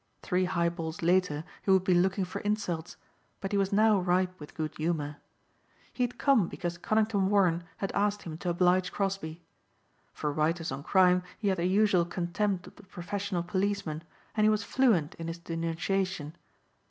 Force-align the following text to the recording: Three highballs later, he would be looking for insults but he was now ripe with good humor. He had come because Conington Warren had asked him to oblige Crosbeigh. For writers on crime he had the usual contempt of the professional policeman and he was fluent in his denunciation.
Three 0.23 0.45
highballs 0.45 1.03
later, 1.03 1.43
he 1.61 1.69
would 1.69 1.83
be 1.83 1.93
looking 1.93 2.25
for 2.25 2.41
insults 2.41 2.97
but 3.39 3.51
he 3.51 3.57
was 3.59 3.71
now 3.71 3.99
ripe 3.99 4.39
with 4.39 4.55
good 4.55 4.73
humor. 4.77 5.17
He 5.93 6.01
had 6.01 6.17
come 6.17 6.47
because 6.47 6.79
Conington 6.79 7.29
Warren 7.29 7.65
had 7.77 7.91
asked 7.91 8.23
him 8.23 8.35
to 8.39 8.49
oblige 8.49 8.91
Crosbeigh. 8.91 9.41
For 10.11 10.33
writers 10.33 10.71
on 10.71 10.81
crime 10.81 11.21
he 11.37 11.49
had 11.49 11.59
the 11.59 11.65
usual 11.67 12.05
contempt 12.05 12.65
of 12.65 12.77
the 12.77 12.83
professional 12.83 13.43
policeman 13.43 14.03
and 14.35 14.43
he 14.43 14.49
was 14.49 14.63
fluent 14.63 15.13
in 15.19 15.27
his 15.27 15.37
denunciation. 15.37 16.35